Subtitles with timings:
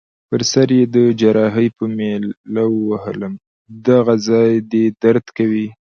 [0.29, 3.33] پر سر يي د جراحۍ په میله ووهلم:
[3.87, 5.67] دغه ځای دي درد کوي؟